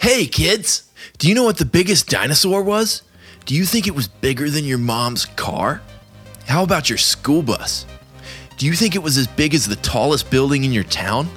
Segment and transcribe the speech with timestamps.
[0.00, 0.90] Hey, kids!
[1.18, 3.02] Do you know what the biggest dinosaur was?
[3.44, 5.82] Do you think it was bigger than your mom's car?
[6.46, 7.84] How about your school bus?
[8.56, 11.28] Do you think it was as big as the tallest building in your town?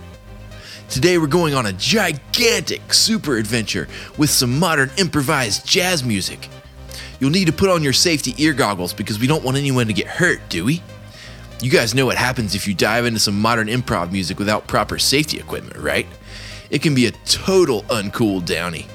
[0.89, 6.47] Today we're going on a gigantic super adventure with some modern improvised jazz music.
[7.19, 9.93] You'll need to put on your safety ear goggles because we don't want anyone to
[9.93, 10.81] get hurt, do we?
[11.61, 14.97] You guys know what happens if you dive into some modern improv music without proper
[14.97, 16.07] safety equipment, right?
[16.69, 18.87] It can be a total uncool downy.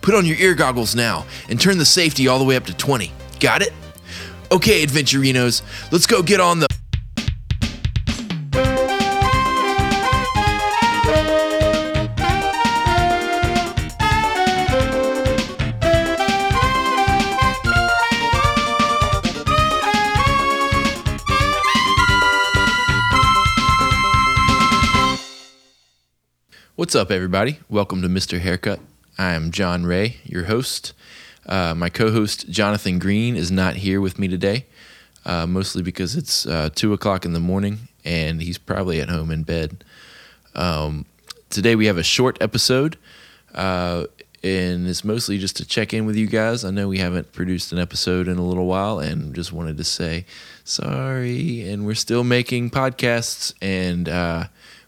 [0.00, 2.74] Put on your ear goggles now and turn the safety all the way up to
[2.74, 3.10] 20.
[3.40, 3.72] Got it?
[4.52, 6.73] Okay, Adventurinos, let's go get on the.
[26.94, 27.58] What's up, everybody?
[27.68, 28.38] Welcome to Mr.
[28.38, 28.78] Haircut.
[29.18, 30.92] I am John Ray, your host.
[31.44, 34.66] Uh, my co host, Jonathan Green, is not here with me today,
[35.26, 39.32] uh, mostly because it's uh, 2 o'clock in the morning and he's probably at home
[39.32, 39.82] in bed.
[40.54, 41.04] Um,
[41.50, 42.96] today, we have a short episode,
[43.56, 44.04] uh,
[44.44, 46.64] and it's mostly just to check in with you guys.
[46.64, 49.84] I know we haven't produced an episode in a little while and just wanted to
[49.84, 50.26] say
[50.62, 51.68] sorry.
[51.68, 54.44] And we're still making podcasts and uh,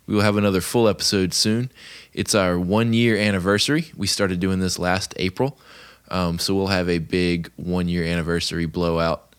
[0.07, 1.71] we will have another full episode soon.
[2.12, 3.91] It's our one year anniversary.
[3.97, 5.59] We started doing this last April.
[6.09, 9.34] Um, so we'll have a big one year anniversary blowout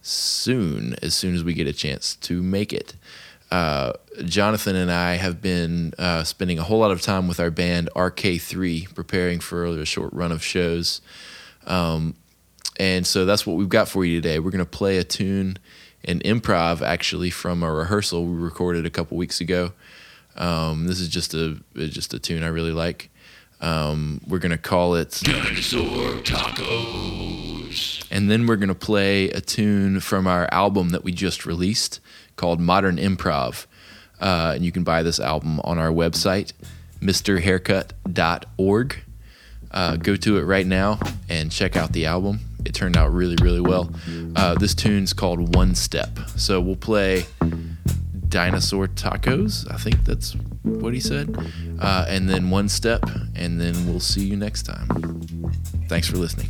[0.00, 2.94] soon, as soon as we get a chance to make it.
[3.50, 7.50] Uh, Jonathan and I have been uh, spending a whole lot of time with our
[7.50, 11.00] band RK3, preparing for a short run of shows.
[11.66, 12.14] Um,
[12.78, 14.38] and so that's what we've got for you today.
[14.38, 15.58] We're going to play a tune
[16.04, 19.72] and improv actually from a rehearsal we recorded a couple weeks ago.
[20.36, 23.10] Um, this is just a just a tune I really like.
[23.60, 28.06] Um, we're gonna call it Dinosaur Tacos.
[28.10, 32.00] and then we're gonna play a tune from our album that we just released
[32.36, 33.66] called Modern Improv.
[34.20, 36.52] Uh, and you can buy this album on our website,
[37.00, 38.96] MrHaircut.org.
[39.70, 40.98] Uh, go to it right now
[41.28, 42.40] and check out the album.
[42.64, 43.90] It turned out really, really well.
[44.36, 46.18] Uh, this tune's called One Step.
[46.36, 47.24] So we'll play
[48.28, 49.70] dinosaur tacos.
[49.72, 51.36] I think that's what he said.
[51.80, 53.04] Uh, and then one step,
[53.34, 54.86] and then we'll see you next time.
[55.88, 56.48] Thanks for listening.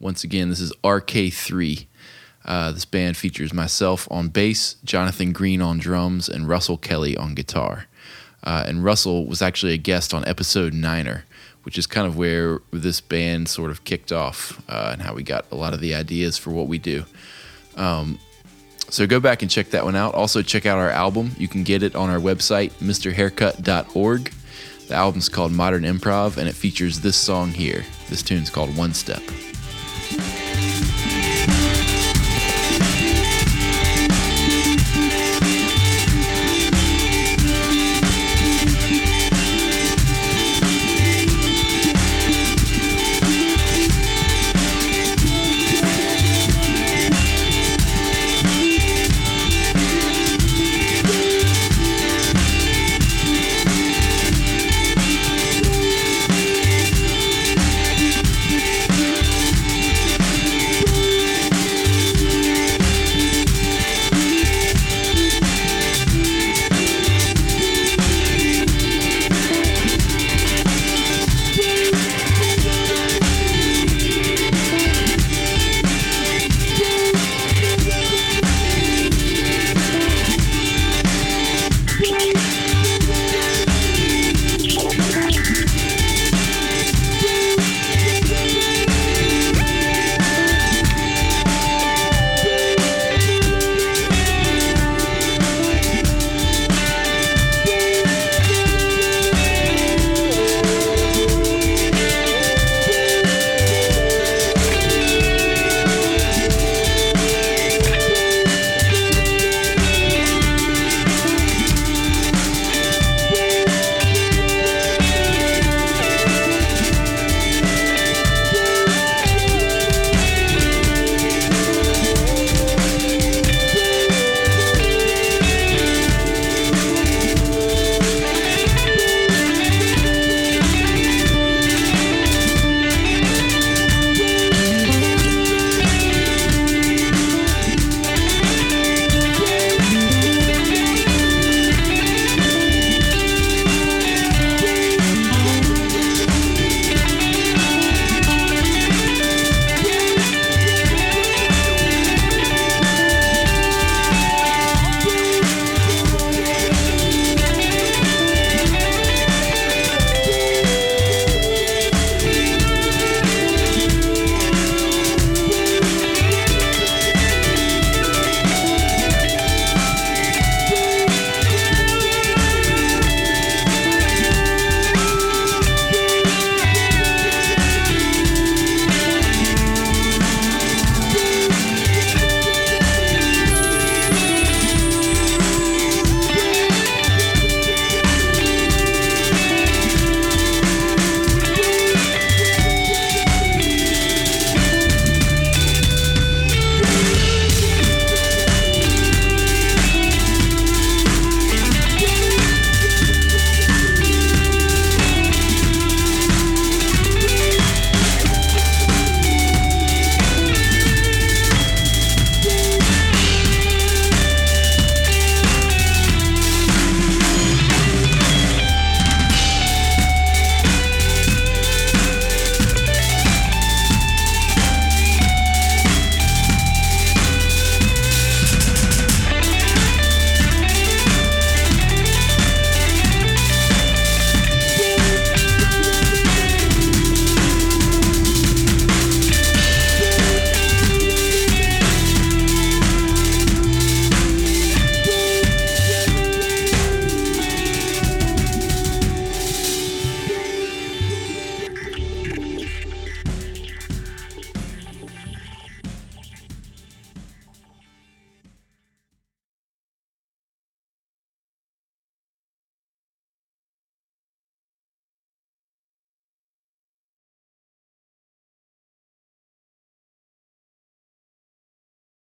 [0.00, 1.86] Once again, this is RK3.
[2.44, 7.34] Uh, this band features myself on bass, Jonathan Green on drums, and Russell Kelly on
[7.34, 7.86] guitar.
[8.42, 11.24] Uh, and Russell was actually a guest on episode Niner,
[11.64, 15.22] which is kind of where this band sort of kicked off uh, and how we
[15.22, 17.04] got a lot of the ideas for what we do.
[17.76, 18.18] Um,
[18.88, 20.14] so go back and check that one out.
[20.14, 21.32] Also, check out our album.
[21.36, 24.32] You can get it on our website, mrhaircut.org.
[24.86, 27.84] The album's called Modern Improv, and it features this song here.
[28.08, 29.20] This tune's called One Step.